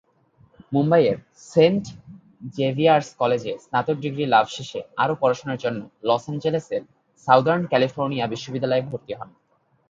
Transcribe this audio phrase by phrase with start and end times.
[0.71, 1.17] মুম্বইয়ের
[1.51, 1.83] Saint
[2.57, 6.81] Xavier's কলেজে স্নাতক ডিগ্রী লাভ শেষে আরও পড়াশোনার জন্য লস অ্যাঞ্জেলেসের
[7.27, 9.29] সাউদার্ন ক্যালিফোর্নিয়া বিশ্ববিদ্যালয়ে ভর্তি হন।